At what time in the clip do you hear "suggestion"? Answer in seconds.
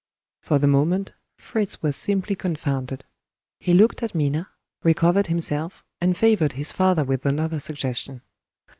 7.59-8.23